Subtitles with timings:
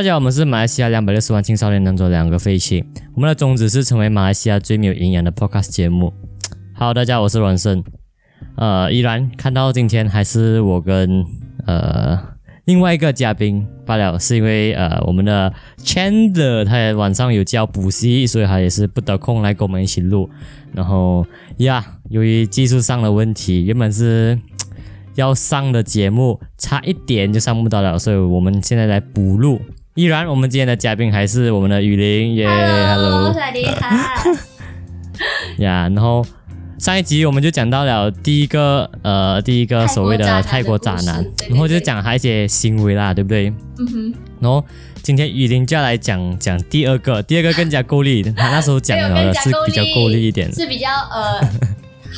[0.00, 2.82] 大家好，我们是马来西亚两百六十万青少年当中两个废青。
[3.14, 6.10] 我们的宗旨是成为马来西亚最没有营养的 podcast 节目。
[6.72, 7.84] 好大家好，我是阮胜。
[8.56, 11.22] 呃，依然看到今天还是我跟
[11.66, 12.18] 呃
[12.64, 15.52] 另外一个嘉宾罢了，是因为呃我们的
[15.84, 20.30] Chandler 他也晚上有教补习，所以他也是不得空来跟我们一起录。
[20.72, 21.26] 然后
[21.58, 24.40] 呀，由于技术上的问题，原本是
[25.16, 29.60] 要上的节目差一点就上不到了，所以我们现在来补录。
[29.96, 34.30] 依然，我们今天的嘉宾还是我们的雨林，耶 Hello，大家好。
[35.58, 36.24] 呀，然后
[36.78, 43.52] 上一集我们就讲到了第一个呃第一个所谓的泰国渣男，然后就讲他一些行为啦，对不对？
[43.78, 44.14] 嗯哼。
[44.38, 44.64] 然后
[45.02, 51.40] 今天雨林就要来讲讲第二个，第二个更加够力，他那时候讲的是比较够力一点，是比较呃。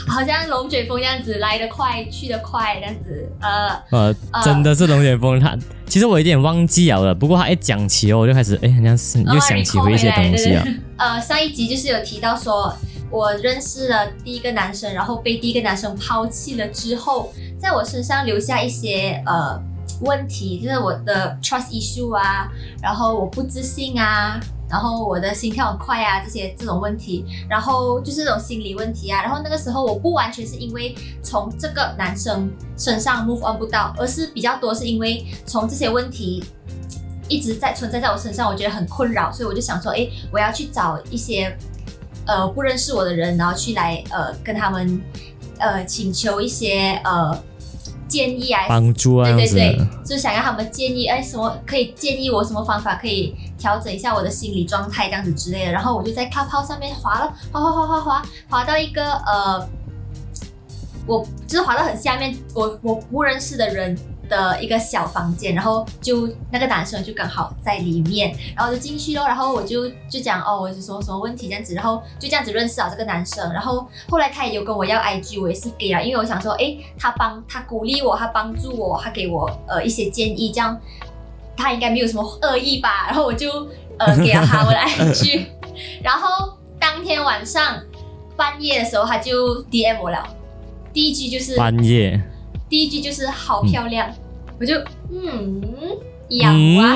[0.08, 5.38] 好像龙卷风这样子来得快去得快这样子，呃呃，真的是龙卷风。
[5.38, 10.64] 他其实我有点忘记了，不过他一讲起哦，我就开始哎，好像是又想起回一些东西啊。
[10.96, 12.74] 呃，上一集就是有提到说，
[13.10, 19.60] 我认识了第一个男生，然后被第一个男生抛弃了之后，在我身上留下一些呃
[20.00, 22.48] 问题，就是我的 trust issue 啊，
[22.82, 24.40] 然后我不自信啊。
[24.72, 29.20] 然后我的心跳很快啊，这些这种问题，然后就是这种心理问题啊。
[29.20, 36.42] 然后那个时候我不完全是因为从这个男生身上 move on 不到，而是比较多是因为从这些问题
[37.28, 41.54] 一直在存在在我身上，我觉得很困扰，所以我就想说，哎，我要去找一些
[42.26, 44.98] 呃不认识我的人，然后去来呃跟他们
[45.58, 47.38] 呃请求一些呃。
[48.08, 55.72] 建议啊，帮助啊，对对对，就想要他们建议，哎，什么可以建议我什么方法可以调整一下我的心理状态这样子之类的。
[55.72, 59.68] 然后我就在泡泡上面滑了，滑滑滑滑滑，滑到一个呃，
[61.06, 63.96] 我就是滑到很下面，我我不认识的人。
[64.28, 80.80] 的一个小房间，然后就那个男生就刚好在里面，然后就进去咯，然后我就就讲哦，我是什么什么问题这样子，然后就这样子认识了这个男生，然后后来他也有跟我要 IG，我也是给了，因为我想说，哎，他帮他鼓励我，他帮助我，他给我呃一些建议，这样
[81.62, 83.48] 他应该没有什么恶意吧，然后我就
[83.98, 85.46] 呃给了他我的 IG，
[86.02, 87.80] 然后当天晚上
[88.36, 90.26] 半夜的时候他就 DM 我了，
[90.92, 92.20] 第一句就是半夜，
[92.68, 94.12] 第一句就是好漂亮。
[94.60, 94.76] 我就
[95.10, 95.60] 嗯，
[96.28, 96.46] 有
[96.80, 96.94] 啊，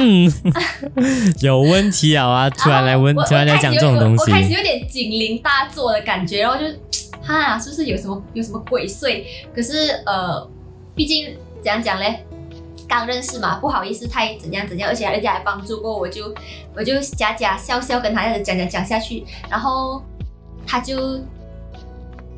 [1.43, 2.51] 有问题啊啊！
[2.51, 6.65] 突然来问，突然来讲这种东西，我开始有点警铃大作的感觉，然后就
[7.23, 9.25] 哈，是不是有什么有什么鬼祟？
[9.55, 10.49] 可是呃，
[10.95, 12.25] 毕竟怎样讲嘞，
[12.89, 16.35] 刚认识嘛，不好意思太怎样怎样，而且人家还帮助过我，就
[16.75, 20.03] 我就假假笑笑跟他这样讲讲讲下去，然后
[20.67, 21.21] 他就。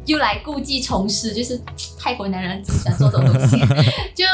[0.06, 1.60] 又来故技重施，就是
[1.98, 3.58] 泰国男人喜欢做这种东西，
[4.16, 4.24] 就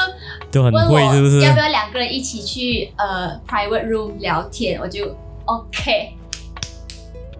[0.48, 1.40] 就很会，是不是？
[1.40, 4.78] 要不要两个人一起去呃 private room 聊天？
[4.80, 5.12] 我就
[5.46, 6.14] OK，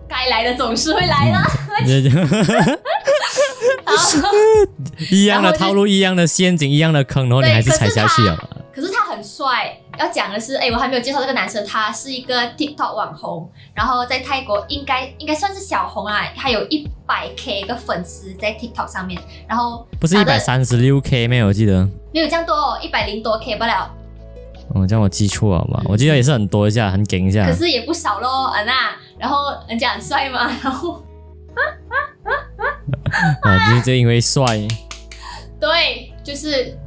[0.08, 1.44] 该来的总是会来啦。
[5.12, 8.48] 一样的套路，一样的陷阱，一样的坑，然后你还是踩下去了。
[9.36, 9.76] 帅。
[9.98, 21.48] 要讲的是，哎，我还没有介绍这个男生，他是一个 TikTok 网红，然后在泰国应该应该算是小红啊，他有一百 K 个粉丝在 TikTok 上面，然后不是一百三十六 K 没有？
[21.48, 23.90] 我记得没有这样多哦，一百零多 K 不了。
[24.74, 25.82] 哦，这样我记错了嘛？
[25.86, 27.46] 我记得也是很多一下，很顶一下。
[27.46, 31.02] 可是也不少咯，啊那，然后人家很帅嘛，然后
[33.42, 34.44] 啊，就因为帅。
[35.60, 36.78] 对，就是。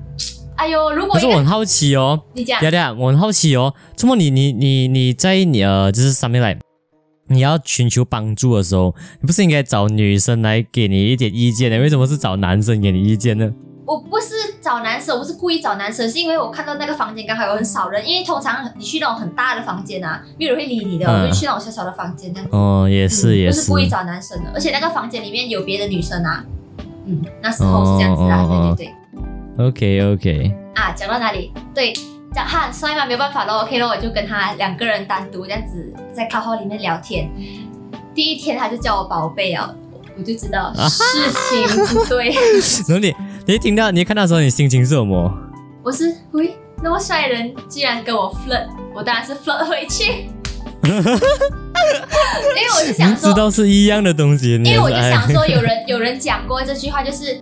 [0.58, 6.58] 哎呦，如果可是我很好奇哦，你讲，对对，我很好奇哦，怎么你你你你在你呃，就是上面来，
[7.28, 11.80] 你要寻求帮助的时候，你不是应该找女生来给你一点意见的？
[11.80, 13.50] 为什么是找男生给你意见呢？
[13.86, 22.50] 我不是找男生，我不是故意找男生，是因为我看到那个房间刚好有很少人，因为通常你去那种很大的房间啊，没有人会理你的，我就去那种小小的房间这样。
[22.52, 26.44] 哦，也是也是，不是故意找男生的，而且那个房间里面有别的女生啊，
[27.06, 28.97] 嗯，那时候是这样子啊，对对对。
[29.58, 31.52] OK OK 啊，讲到哪里？
[31.74, 31.92] 对，
[32.34, 37.28] 讲他很帅嘛，没有办法咯 OK 咯，我就跟他两个人单独这样子在卡号里面聊天。
[38.14, 39.74] 第一天他就叫我宝贝啊，
[40.18, 42.30] 我就知道事情不对。
[42.88, 43.16] 然后你
[43.48, 45.32] 你听到你看到的时候，你心情是什么？
[45.84, 50.30] 我是喂，那么帅的人居然跟我 flirt，我当然是 flirt 回去。
[50.84, 54.54] 因为我是想说，知道是一样的东西。
[54.54, 57.42] 因为我就想说，有人有人讲过这句话，就是。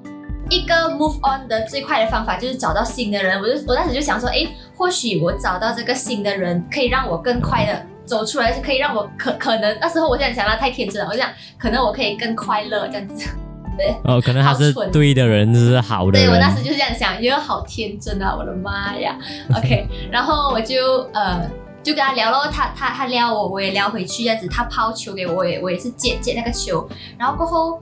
[0.49, 13.29] 一个 move on 的最快的方法就是找到新的人，我就我当时就想说，哎，或许我找到这个新的人，可以让我更快的走出来，是可以让我可可能那时候我现在想到太天真了，我想可能我可以更快乐这样子，
[13.77, 19.17] 对，哦，可能他是对的人，就是好的，对我当时就是这样想，因为好天真啊，我的妈呀
[19.57, 21.49] ，OK， 然后我就呃
[21.81, 26.87] 就跟他聊咯，他他他撩我，我也撩回去，这样子，他抛球给我，我也我也是接接那个球，
[27.17, 27.81] 然后过后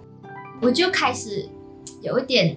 [0.61, 1.47] 我就开始
[2.03, 2.55] 有一点，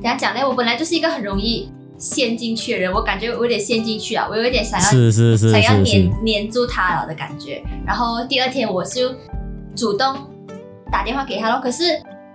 [0.00, 0.46] 怎样讲呢？
[0.46, 7.62] 我本来就是一个很容易陷进去的人，我感觉我有点陷进去啊，我有一点想要是是是想要黏，黏住他了的感觉。
[7.86, 9.12] 然后第二天我就
[9.74, 10.16] 主动
[10.90, 11.82] 打电话给他咯，可是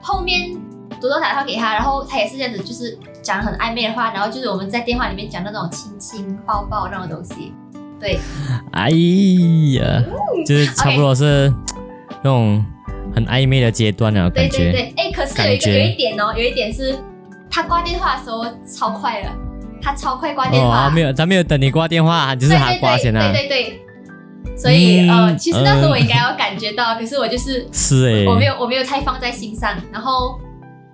[0.01, 0.53] 后面
[0.99, 7.53] 主动打电话给他，然后他也是这样子，就是讲很暧昧的话，然后就是我们在电话里面讲那种亲亲抱抱那种东西。
[7.99, 8.19] 对，
[8.73, 10.03] 哎呀，
[10.45, 11.51] 就是差不多是
[12.21, 12.63] 那种
[13.15, 14.71] 很暧昧的阶段了，对感觉。
[14.71, 15.04] 对对，哎，可
[15.35, 16.97] 是有一个有一点哦，有一点是
[17.49, 19.31] 他挂电话的时候超快了，
[19.81, 23.31] 他超快挂电哦，话，他没有，他没有等你挂电话，就是他挂先啊。
[23.31, 23.63] 对对对。
[23.63, 23.81] 对，
[24.57, 25.09] 所以、嗯。
[25.09, 30.39] 呃，其实那时候我应该要感觉到，可是我就是是诶，我没有我没有太放在心上，然后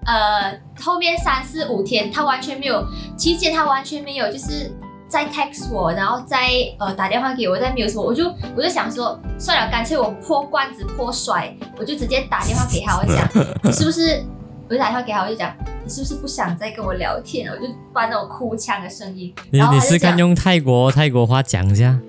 [0.06, 2.84] 呃后面三四五天他完全没有，
[3.18, 4.72] 期间他完全没有就是
[5.12, 6.48] 再 text 我，然后再
[6.80, 13.28] 呃打电话给我，再没有什么，我就我就想说，算了，干脆我破罐子破摔，我就直接打电话给他，我讲
[13.62, 14.24] 你是不是？
[14.70, 15.54] 我就打电话给他，我就讲
[15.84, 17.54] 你是不是不想再跟我聊天了？
[17.54, 19.34] 我就发那种哭腔的声音。
[19.52, 22.00] 你你是看用泰国泰国话讲一下。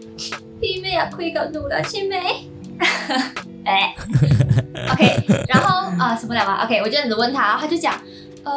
[0.60, 2.48] 弟妹啊，快搞怒了，亲妹。
[3.64, 3.94] 哎
[4.92, 7.94] ，OK，然后啊、什么聊啊？OK，我就这样子问他，他就讲，
[8.44, 8.52] 呃，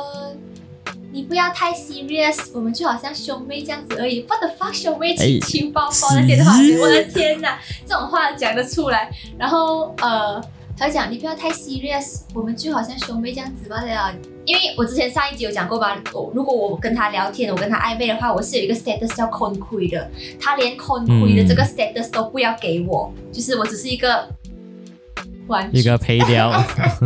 [1.15, 4.25] 你不要太 serious，我们就好像兄妹这样子而已。
[4.27, 6.51] What the fuck，兄妹亲亲抱抱的电话，
[6.81, 7.57] 我的天哪，
[7.87, 9.09] 这种话讲得出来。
[9.39, 10.43] 然后呃，
[10.77, 14.13] 他就讲你不要太 serious，我们就好像兄妹这样子罢了。
[14.43, 24.27] 因为我之前上一集有讲过吧，我如果我跟他聊天，我跟他暧昧的话，我是有一个 status 叫 con 亏的，他连 con 亏的这个 status 都不要给我，就是我只是一个
[25.47, 26.49] 玩具一个陪聊，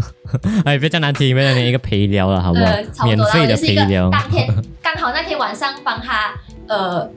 [0.66, 2.84] 哎，别讲难听，别讲难听，一个陪聊了，好不好呃，？
[2.92, 6.34] 差不多啦，免费的就是一个陪聊，当天刚好那天晚上帮他
[6.68, 7.10] 呃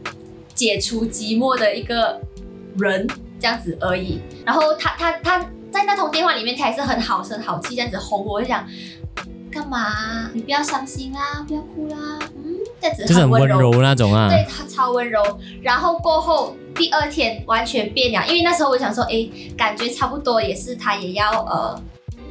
[0.55, 2.21] 解除寂寞的一个
[2.79, 3.07] 人
[3.39, 4.21] 这样子而已。
[4.45, 5.39] 然后他他他
[5.71, 8.67] 在那通电话里面，他也是很好声好气这样子哄我，就讲
[9.51, 10.31] 干嘛？
[10.33, 13.47] 你不要伤心啦，不要哭啦，嗯，这样子就是很温。
[13.47, 14.29] 柔那种啊。
[14.29, 15.23] 对他超温柔，
[15.63, 21.81] 然后过后第二天完全变了，因为那时候我想说，哎，感觉差不多也是他也要呃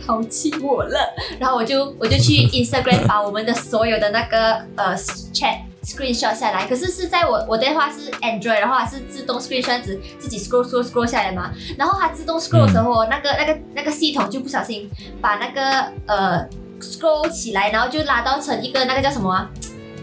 [0.06, 1.00] 抛弃我了，
[1.40, 4.94] 然后我就我就去 Instagram 把我们的所有的那个呃
[5.34, 16.46] chat screenshot 下来，可是是在我我电话是 Android，然后它是自动 screenshot 自自己 scroll scroll scroll 下来嘛，然后它自动 scroll 的时候，那个那个那个系统就不小心把那个呃
[16.82, 19.50] scroll 起来，然后就拉到成一个那个叫什么啊？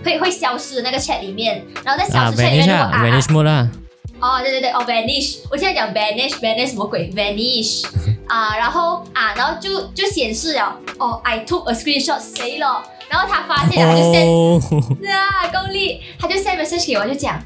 [0.03, 3.71] 会会消失的那个 chat 里面，然后在消啊失 chat 里面，vanish 啊
[4.21, 7.87] 哦，对对对，哦，vanish，我现在讲 vanish，vanish 什么鬼？vanish。
[8.27, 12.83] 啊，然后啊，然后就就显示了，哦，I took a screenshot，谁了？
[13.09, 14.61] 然后他发现了，他就 send，哦，
[15.09, 17.43] 啊，功力，他就 send message 给我，就讲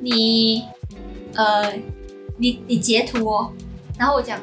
[0.00, 0.64] 你
[1.34, 1.72] 呃，
[2.38, 3.52] 你你截图哦，
[3.98, 4.38] 然后我讲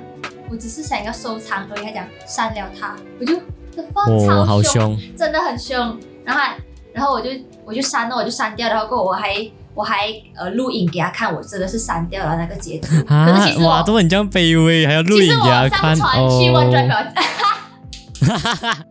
[0.51, 3.35] 我只是想要收藏而已，他讲删了他，我就
[3.75, 5.97] 这放哦，超好凶，真的很凶。
[6.23, 6.55] 然后他，
[6.93, 7.31] 然后我就
[7.65, 9.33] 我就删了，我就删掉，然后过后我还
[9.79, 13.01] 我还呃录影给他看，我真的是删掉了那个截图。
[13.07, 16.59] 可啊是其实，哇，我都很这样卑微，还要录影其实我上给他看传去哦。
[16.59, 17.13] OneDrive 了。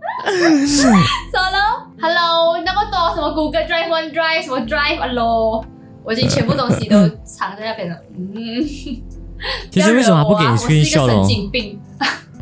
[1.30, 5.62] Hello，Hello，那么多什么 Google Drive、OneDrive 什么 Drive，Hello，
[6.02, 7.96] 我已经全部东西都藏在那边了。
[8.16, 8.64] 嗯，
[9.70, 11.78] 其实为什么他不给你 screenshot。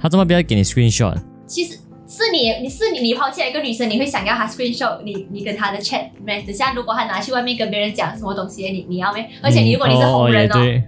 [0.00, 1.17] 他怎么不要给你 screenshot？
[1.49, 1.76] 其实
[2.16, 6.40] 是你，你是你，你抛弃了一个女生，你会想要她 screenshot 你你跟她的 chat 没？
[6.42, 9.28] 等下如果她拿去外面跟别人讲什么东西，你你要没？
[9.42, 10.82] 而且你如果你是嗯红人哦，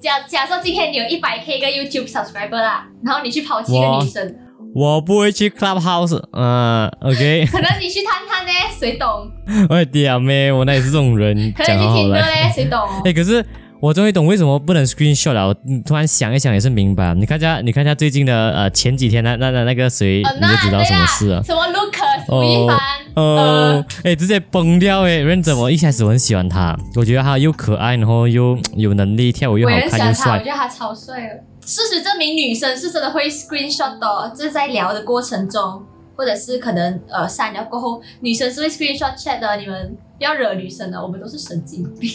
[0.00, 4.36] 假假设今天你有一百 K 个 YouTube subscriber 啦，然后你去抛弃一个哇女生，
[4.74, 9.30] 我不会去 Clubhouse，嗯，OK， 可能你去探探呢，谁懂？
[9.70, 12.02] 我屌咩，我哪里是这种人，可能你讲好好来。
[12.02, 12.80] 听歌嘞，谁懂？
[13.04, 13.44] 哎，可是
[13.86, 15.46] 我终于懂为什么不能 screenshot 了。
[15.46, 17.14] 我嗯突然想一想，也是明白。
[17.14, 21.40] 你看一下，你看一下最近的呃前几天那那那那个谁，哦，你就知道什么事了。
[21.44, 22.76] 什么 Lucas 哦吴亦凡，
[23.14, 25.18] 哦呃，哎、直接崩掉哎！
[25.18, 30.50] 认真，我一开始我很喜欢他，我觉得他又可爱，然后又有能力，跳舞又好看又也很喜欢他，我帅觉。
[30.50, 31.40] 得他超帅的。
[31.64, 35.80] 事实证明，女生是真的会 screenshot 的哦，就是在聊的过程中，
[36.16, 39.56] 或者是可能呃删了过后，女生是会 screenshot chat 的。
[39.56, 42.10] 你们不要惹女生的，我们都是神经病。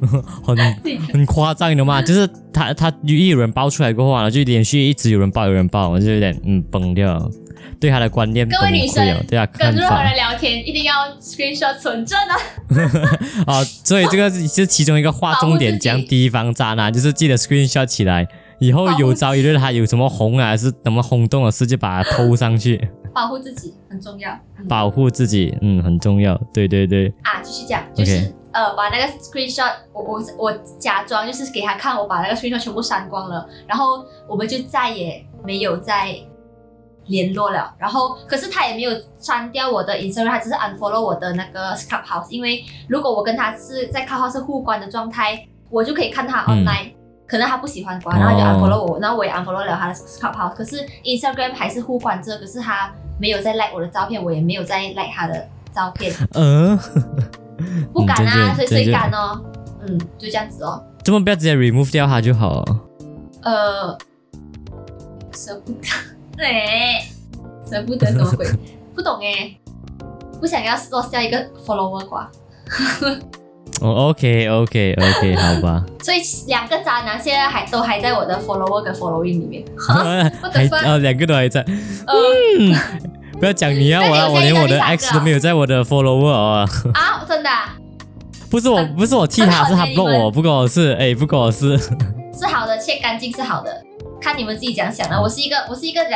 [0.44, 0.56] 很
[1.12, 2.02] 很夸张，你懂吗？
[2.02, 7.30] 就是他他一有人爆出来过后啊，就连续一直有人爆有人爆，我就有点嗯崩掉了，
[7.80, 12.36] 对他的观念各崩位女生对啊跟任何人聊天一定要 screenshot 存证啊！
[13.54, 18.28] 啊，所以这个是是其中一个划重点，讲提防渣男，就是记得 screenshot 起来，
[18.60, 24.30] 以后有朝一日他有什么红啊，还是什么轰动的事，就把它 PO 上去，保护自己很重要。
[24.58, 36.14] 嗯保护自己，嗯，很重要，对对对，啊，继续讲，就是呃把那个 screenshot，我我我假装就是给他看，我把那个 screenshot 全部删光了，然后我们就再也没有再
[37.06, 37.74] 联络了。
[37.78, 46.92] 然后可是他也没有删掉我的 Instagram，他只是 unfollow 我的那个 Clubhouse，因为如果我跟他是在 Clubhouse 是互关的状态，我就可以看他 online。
[47.28, 50.54] 可能他不喜欢关，然后就 unfollow 我，然后我也 unfollow 了他的 Clubhouse。
[50.54, 56.12] 可是 Instagram 还是互关着，可是他没有在 like 我的照片，我也没有在 like 他的照片。
[56.34, 56.78] 嗯，
[57.92, 59.40] 不敢啊，谁谁敢哦？
[59.86, 60.82] 嗯，就这样子哦。
[61.04, 62.80] 怎么不要直接 remove 掉它就好了。
[63.42, 63.96] 呃，
[65.32, 65.88] 舍不得，
[66.42, 67.06] 哎，
[67.70, 68.46] 舍不得什么鬼？
[68.94, 69.56] 不懂哎，
[70.40, 73.20] 不想要 lost 掉一个 follower 啩。
[73.80, 75.84] 哦，OK OK OK， 好吧。
[76.02, 79.64] 所以两个渣男现在还都还在我的 follower 跟 following 里面。
[80.84, 81.64] 呃，两个都还在。
[81.66, 82.74] 嗯
[83.38, 86.66] 不要讲你啊，我啊，我连我的 X 都没有在我的 follower 啊。
[86.94, 87.76] 啊，真的啊、
[88.50, 91.76] 不是我，不是我替他，是他很好你 block 我，不关我是，哎，不关我是。
[91.78, 93.70] 是好的，切干净是好的，
[94.22, 95.20] 看你们自己怎样想啊。
[95.20, 96.12] 我是一个，我是一个人，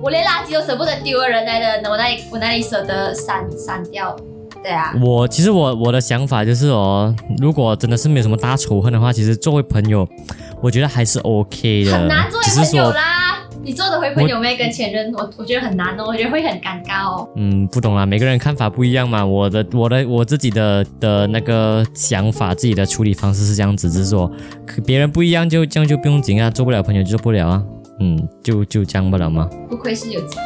[0.00, 4.14] 我连垃圾都舍不得丢的人来的，我哪里我哪里舍得删删掉？
[4.64, 10.08] 对啊，我其实我我的想法就是哦，如果真的是没有什么大仇恨的话，其实作为朋友，
[10.62, 11.92] 我觉得还是 OK 的。
[11.92, 13.30] 很难做朋友说，啦。
[13.62, 14.56] 你做得回朋友没？
[14.56, 17.26] 跟前任，我我觉得很难哦，我觉得会很尴尬哦。
[17.36, 19.24] 嗯，不懂啊，每个人看法不一样嘛。
[19.24, 24.30] 我的我的我自己的的那个想法，自己的处理方式是这样子，只是说
[24.66, 27.62] 可别人不一样就这样就不用紧啊，做不了朋友就做不了啊。
[28.00, 29.48] 嗯，就就这样不了吗？
[29.68, 30.38] 不愧是有经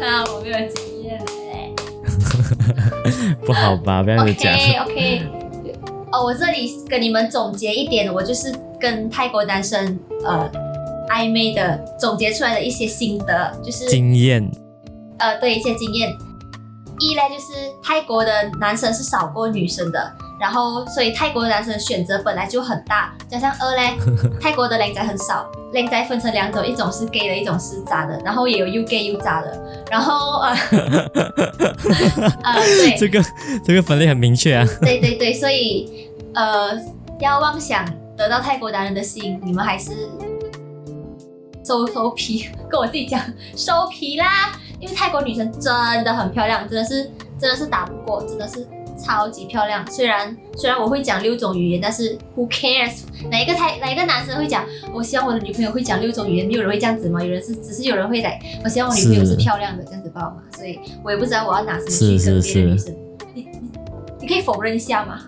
[0.00, 1.65] 验，啊，我没有经验嘞。
[3.44, 4.52] 不好吧，不要子讲。
[4.54, 5.22] OK OK，
[6.12, 10.50] 哦，我这里跟你们总结一点，我就是跟泰国男生呃
[11.10, 14.50] 暧昧的总结出来的一些心得，就是经验，
[15.18, 16.14] 呃对一些经验。
[16.98, 20.10] 一呢，就是泰国的男生是少过女生的，
[20.40, 23.82] 然后所以泰国的男生选择本来就很大，加上二呢，
[24.40, 30.50] 泰国的靓仔很少，靓仔分成两种，一种是 gay 的，一种是渣的，然后也有又 gay 又渣的，然后呃
[32.42, 33.22] 呃对，这个
[33.64, 34.66] 这个分类很明确啊。
[34.80, 36.70] 对对对，所以呃，
[37.20, 37.84] 要妄想
[38.16, 39.90] 得到泰国男人的心，你们还是
[41.64, 43.20] 收收皮，跟我自己讲
[43.56, 44.52] 收皮啦。
[44.78, 45.72] 因为泰国女生真
[46.04, 49.84] 的很漂亮，真的是真的是打不过，真的是超级漂亮。
[49.90, 53.02] 虽然虽然我会讲六种语言，但是 who cares？
[53.30, 54.64] 哪一个太哪一个男生会讲？
[54.92, 57.22] 我希望我的女朋友会讲六种语言，没有人会这样子吗？
[57.22, 60.42] 有人是只是有人会来，我希望我女朋友是是漂亮的，这样子知道吗？
[60.56, 62.96] 所以我也不知道我要拿什么是去跟是是别的女生。
[63.34, 63.70] 你你
[64.22, 65.20] 你可以否认一下吗？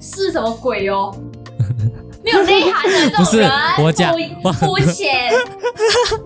[0.00, 1.14] 是什么鬼哦？
[2.24, 3.50] 没有内涵的这种人，
[3.82, 5.30] 我讲我肤肤浅，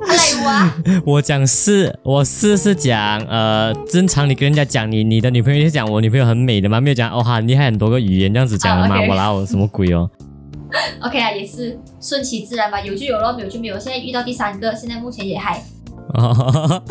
[0.07, 0.75] 来哇！
[1.05, 10.11] 我讲是，我是是讲，呃，正常你跟人家讲你你的女朋友就讲我女朋友很美的吗，没有讲哦哈，很厉害很多个语言这样子讲的吗，我拉我什么鬼哦？
[11.01, 13.79] OK 啊，也是顺其自然吧，有就有咯，没有就没有。
[13.79, 15.63] 现在遇到第三个，现在目前也还
[16.15, 16.83] 哦，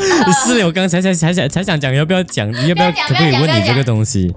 [0.45, 4.33] 是我刚才才才想才想讲要不要讲，要不要可不可以问你这个东西？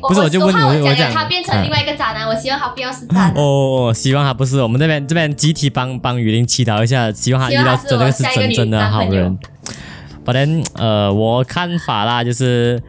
[0.00, 3.34] 不是我就问我我讲我我讲他变成另外一个渣男，我希望他不要是渣男。
[3.36, 9.38] 哦，希望他不是，我们这边这边集体帮帮雨林祈祷一下，希望他遇到真的是真正的好人。
[10.24, 12.80] 反正呃，我看法啦，就是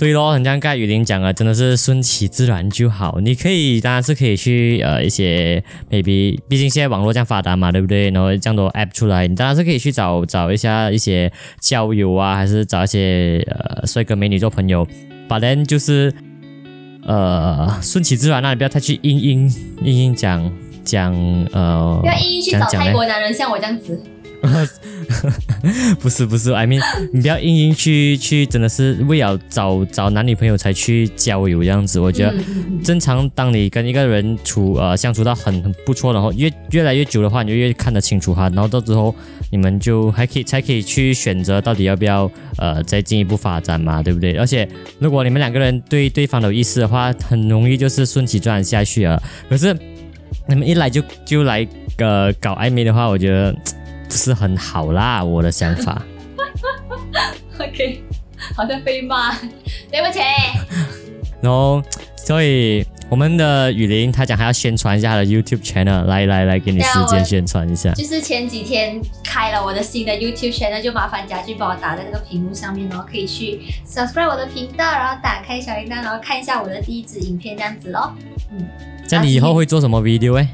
[0.00, 3.20] 对咯，很像刚才雨林讲的，真的是顺其自然就好。
[3.20, 8.08] 你可以当然是可以去呃一些 maybe，毕竟现在网络这样发达嘛，对不对？
[8.08, 11.30] 然后这样多 app 出来，你当然是可以去找找一下一些
[11.60, 14.88] 交友啊，还是找一些呃帅哥美女做朋友。
[15.28, 16.10] 反正就是
[17.04, 20.50] 呃顺其自然那，你不要太去硬硬硬硬讲
[20.82, 21.14] 讲
[21.52, 24.02] 呃，不要硬硬去找泰国男人像我这样子。
[26.00, 26.80] 不是不是，I mean，
[27.12, 32.00] 你不要硬硬去去，真的是为了找找男女朋友才去交友这样子。
[32.00, 32.34] 我觉得
[32.82, 39.14] 正常，当你跟一个人处呃相处到很很不错，然后越越来越久的话，你就越看得清楚哈，然后到之后
[39.50, 44.34] 你们就还可以才可以去选择到底要不要呃再进一步发展嘛，对不对？
[44.36, 44.66] 而且
[44.98, 49.20] 如果你们两个人对对方有意思的话，很容易就是顺其自然下去啊。
[49.50, 49.76] 可是
[50.48, 51.66] 你们一来就就来
[51.98, 53.54] 呃搞暧昧的话，我觉得
[54.10, 56.02] 不是很好啦，我的想法。
[57.60, 58.02] OK，
[58.56, 59.32] 好像被骂，
[59.88, 60.18] 对不起。
[61.40, 61.80] 然后，
[62.16, 67.92] 所以我们的雨林他讲还要宣传一下他的 YouTube channel，来来来，给你时间宣传一下。
[67.92, 78.12] 就是前几天开了我的新的 YouTube channel，就麻烦家具帮我打在那个屏幕上面然后，可以去 subscribe 我的频道，然后打开小铃铛，然后看一下我的第一支影片这样子咯。
[78.50, 78.66] 嗯。
[79.06, 80.48] 像你以后会做什么 video 哎？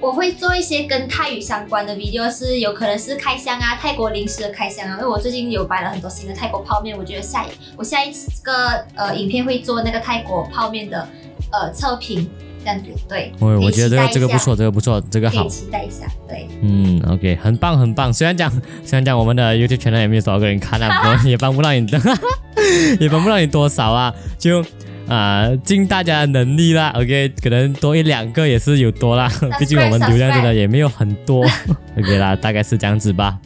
[0.00, 8.10] 我会做一些跟泰语相关的 video，是有可能是开箱啊，泰国零食的开箱啊，因为我最近有买了很多新的泰国泡面，我觉得下一我下一
[8.42, 11.06] 个呃影片会做那个泰国泡面的
[11.52, 12.26] 呃测评
[12.64, 13.30] 这样子，对。
[13.38, 15.50] 我我觉得这个这个不错，这个不错，这个好可以。
[15.50, 16.48] 期待一下，对。
[16.62, 18.10] 嗯，OK，很棒很棒。
[18.10, 18.50] 虽然讲
[18.84, 22.00] 虽然讲我们的 YouTube channel 也没有多少个人看啊，不过也帮不到你的，
[22.98, 24.64] 也帮不到你多少啊，就
[25.10, 26.90] 啊、尽大家的能力啦。
[26.96, 31.44] OK，可能多一两个也是有多啦， 毕竟我们流量真的也没有很多。
[31.98, 33.38] OK 啦，大概是这样子吧。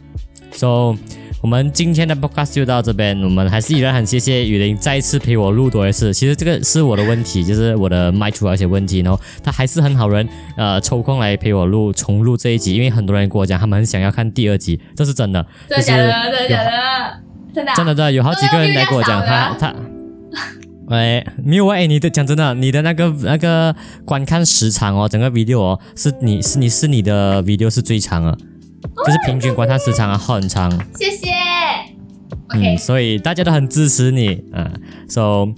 [0.53, 0.95] So。
[1.43, 6.11] 我们今天的 podcast 就到这边，我们还是依然很谢谢雨林再次陪我录多一次。
[6.15, 16.11] 其实这个是我的问题，就是我的麦出了一些问题，然后他还是很好人，呃，抽空来陪我录重录这一集，因为很多人跟我讲他们很想要看第二集，这是真的，真的假的？
[16.31, 16.71] 真的假的？
[17.55, 19.75] 真的啊、真的真的有好几个人来跟我讲，他他。
[20.91, 23.75] 哎，没有哎，你的讲真的，你的那个那个
[24.05, 28.37] 观看时长哦，整个 video 哦，是你是你是你的 video 是最长的，
[29.07, 30.71] 就是平均观看时长啊很长。
[30.99, 31.27] 谢谢。
[32.51, 34.71] 嗯，所以大家都很支持你，嗯
[35.09, 35.49] ，so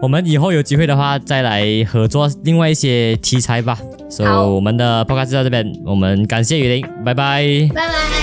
[0.00, 3.78] 我们以后有机会的话再来合作另外一些题材吧。
[4.08, 7.44] so 好我们的 podcast 就到这边，我们感谢雨林，拜拜。
[7.74, 8.19] 拜拜。